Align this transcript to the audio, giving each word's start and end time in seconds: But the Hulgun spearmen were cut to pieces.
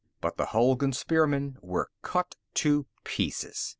But 0.19 0.35
the 0.35 0.47
Hulgun 0.47 0.93
spearmen 0.93 1.59
were 1.61 1.91
cut 2.01 2.35
to 2.55 2.87
pieces. 3.03 3.69